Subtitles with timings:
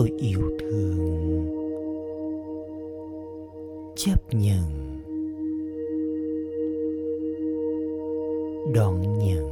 [0.00, 0.98] tôi yêu thương.
[3.96, 4.64] Chấp nhận.
[8.74, 9.46] Đón nhận.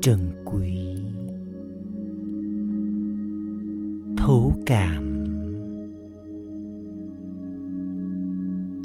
[0.00, 0.96] Trân quý.
[4.16, 5.24] Thấu cảm.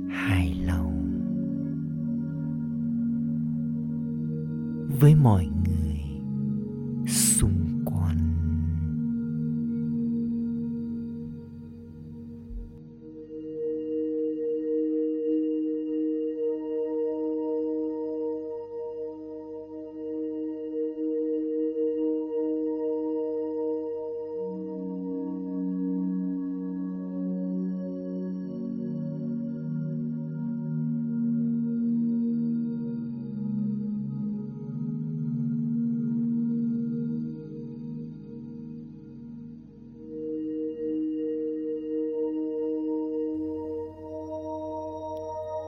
[0.09, 1.09] Hài lòng.
[4.99, 5.82] Với mọi người.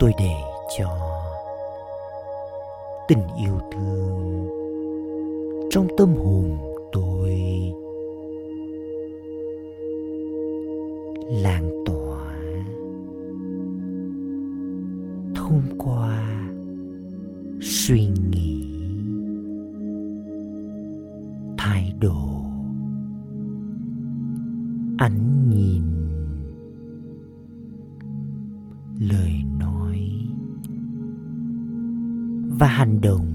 [0.05, 0.35] Tôi để
[0.77, 0.85] cho
[3.07, 4.47] tình yêu thương
[5.71, 6.57] trong tâm hồn
[6.91, 7.31] tôi
[11.29, 11.74] lan
[32.75, 33.34] hành động.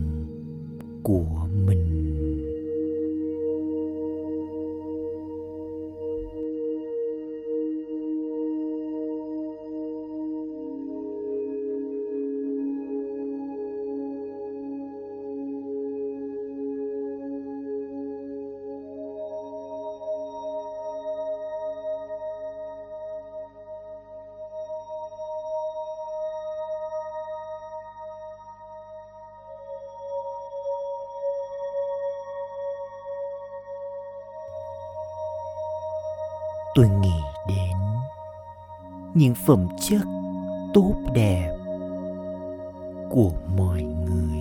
[36.81, 37.77] Tôi nghĩ đến
[39.15, 40.03] những phẩm chất
[40.75, 41.57] tốt đẹp
[43.11, 44.41] của mọi người.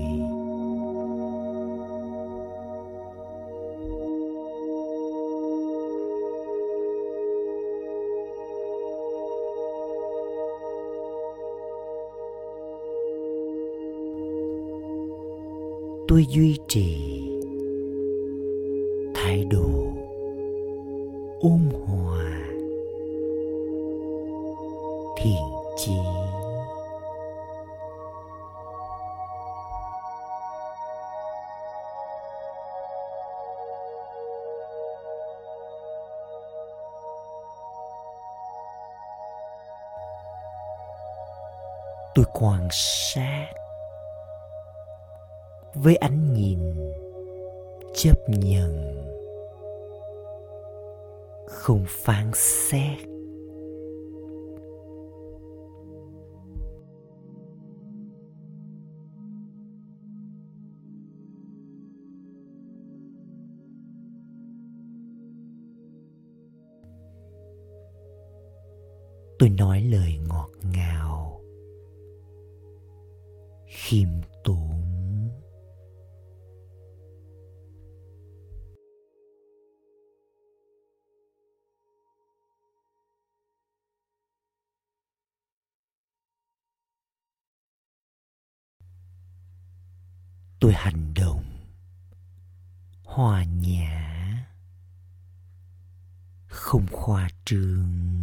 [16.08, 16.98] Tôi duy trì
[19.14, 19.69] thái độ
[42.16, 43.54] tôi quan sát
[45.74, 46.60] với ánh nhìn
[47.94, 48.96] chấp nhận,
[51.48, 52.98] không phán xét.
[69.40, 71.09] Tôi nói lời ngọt ngào
[73.90, 74.10] khiêm
[74.44, 74.70] tốn.
[90.60, 91.44] Tôi hành động.
[93.04, 94.48] Hòa nhã.
[96.48, 98.19] Không khoa trương.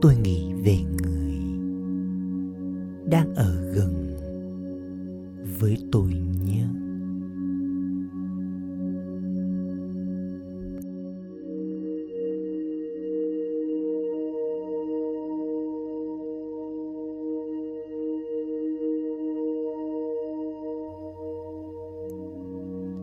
[0.00, 1.32] Tôi nghĩ về người
[3.10, 4.16] đang ở gần
[5.58, 6.12] với tôi
[6.46, 6.66] nhé.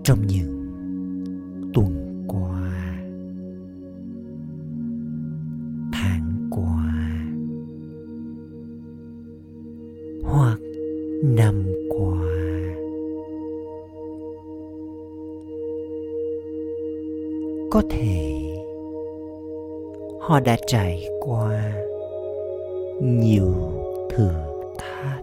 [0.03, 0.56] Trong những
[20.37, 21.73] họ đã trải qua
[23.01, 23.53] nhiều
[24.09, 24.29] thử
[24.77, 25.21] thách.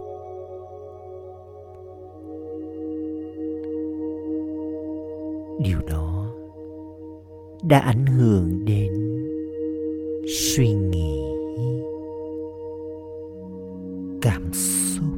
[5.63, 6.27] Điều đó
[7.63, 8.93] đã ảnh hưởng đến
[10.27, 11.21] suy nghĩ,
[14.21, 15.15] cảm xúc,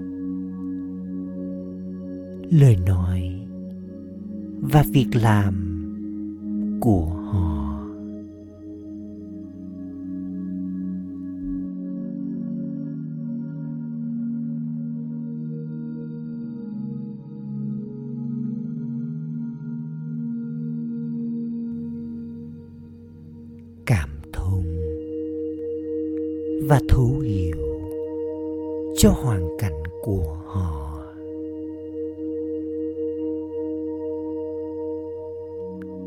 [2.51, 3.21] lời nói
[4.61, 5.53] và việc làm
[6.81, 7.16] của
[26.67, 27.57] và thấu hiểu
[28.97, 31.03] cho hoàn cảnh của họ.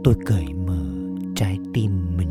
[0.04, 0.84] Tôi cởi mở
[1.34, 2.28] trái tim mình.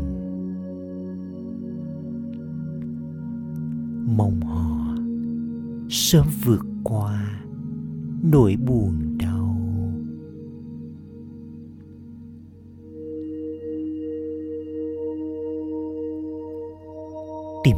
[4.16, 4.96] Mong họ
[5.88, 7.42] sớm vượt qua
[8.22, 9.39] nỗi buồn đau.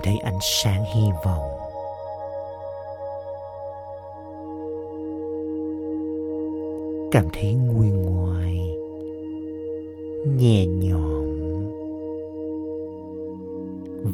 [0.02, 1.48] Thấy ánh sáng hy vọng.
[7.10, 8.76] Cảm thấy nguôi ngoai,
[10.26, 11.22] nhẹ nhõm,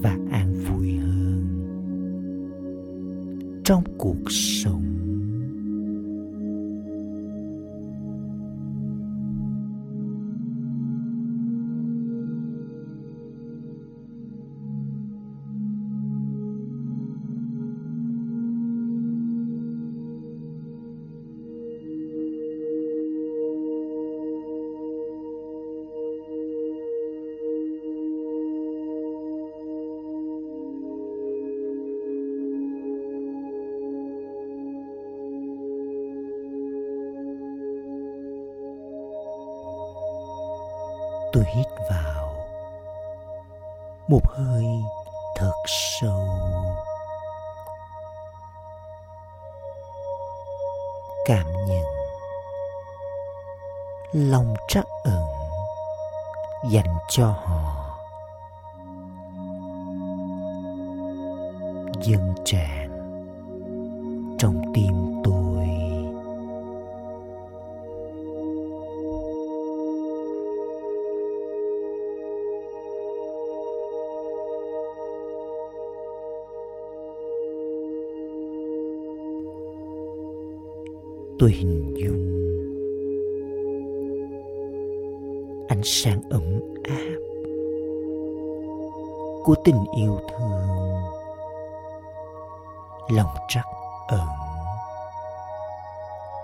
[0.02, 1.44] và an vui hơn
[3.64, 4.97] trong cuộc sống.
[41.32, 42.35] Tôi hít vào.
[44.08, 44.65] Một hơi
[45.37, 46.29] thật sâu.
[51.25, 51.85] Cảm nhận
[54.13, 55.25] lòng trắc ẩn
[56.70, 57.85] dành cho họ.
[62.03, 62.89] Dâng tràn
[64.39, 65.18] trong tim
[81.38, 82.28] tôi hình dung.
[85.68, 87.18] Ánh sáng ấm áp
[89.44, 90.68] của tình yêu thương
[93.08, 93.64] lòng trắc
[94.08, 94.28] ẩn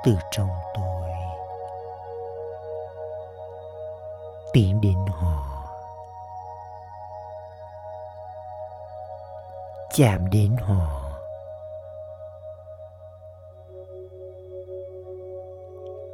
[0.04, 1.10] từ trong tôi.
[4.52, 5.44] Tiến đến họ,
[9.94, 11.03] chạm đến họ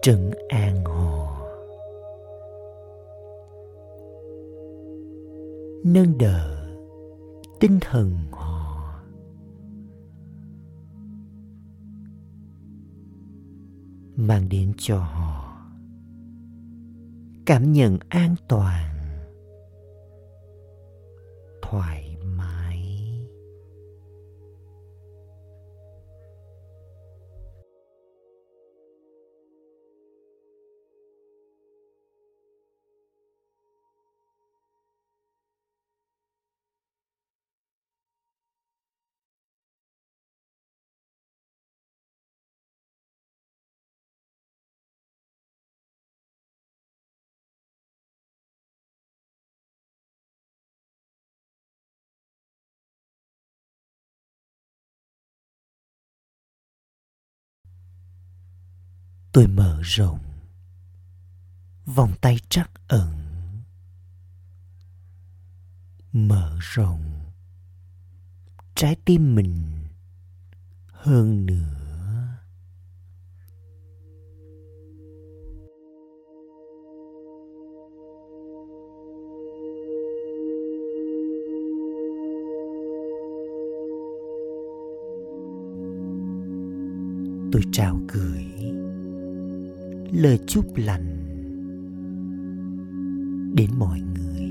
[0.03, 1.21] trấn an họ
[5.85, 6.67] nâng đỡ
[7.61, 9.01] tinh thần họ.
[14.17, 15.57] Mang đến cho họ
[17.47, 18.95] cảm nhận an toàn,
[21.63, 22.00] thoải
[59.33, 60.19] tôi mở rộng.
[61.87, 63.11] Vòng tay trắc ẩn.
[66.13, 67.31] Mở rộng.
[68.75, 69.85] Trái tim mình
[70.87, 71.77] hơn nữa.
[87.53, 88.80] Tôi trao gửi
[90.13, 91.17] lời chúc lành
[93.55, 94.51] đến mọi người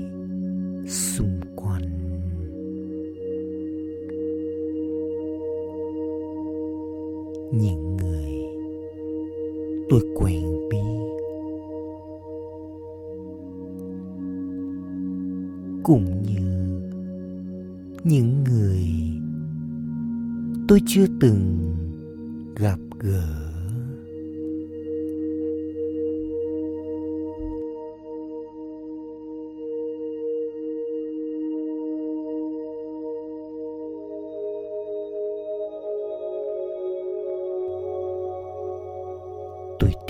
[0.88, 1.82] xung quanh.
[7.52, 8.32] Những người
[9.90, 10.76] tôi quen biết
[15.82, 16.70] cũng như
[18.04, 18.84] những người
[20.68, 21.58] tôi chưa từng
[22.56, 23.49] gặp gỡ.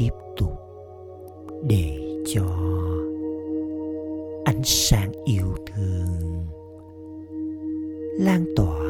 [0.01, 0.53] Tiếp tục
[1.63, 2.43] để cho
[4.45, 6.07] ánh sáng yêu thương
[8.19, 8.87] lan tỏa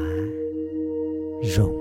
[1.57, 1.80] rộng